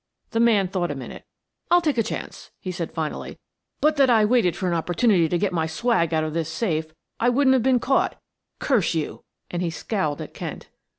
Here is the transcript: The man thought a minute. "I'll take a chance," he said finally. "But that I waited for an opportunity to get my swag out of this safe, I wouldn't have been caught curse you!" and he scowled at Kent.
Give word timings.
The 0.31 0.39
man 0.39 0.67
thought 0.67 0.89
a 0.89 0.95
minute. 0.95 1.25
"I'll 1.69 1.79
take 1.79 1.99
a 1.99 2.01
chance," 2.01 2.49
he 2.59 2.71
said 2.71 2.91
finally. 2.91 3.37
"But 3.81 3.97
that 3.97 4.09
I 4.09 4.25
waited 4.25 4.55
for 4.55 4.67
an 4.67 4.73
opportunity 4.73 5.29
to 5.29 5.37
get 5.37 5.53
my 5.53 5.67
swag 5.67 6.11
out 6.11 6.23
of 6.23 6.33
this 6.33 6.49
safe, 6.49 6.91
I 7.19 7.29
wouldn't 7.29 7.53
have 7.53 7.61
been 7.61 7.79
caught 7.79 8.19
curse 8.57 8.95
you!" 8.95 9.21
and 9.51 9.61
he 9.61 9.69
scowled 9.69 10.19
at 10.19 10.33
Kent. 10.33 10.69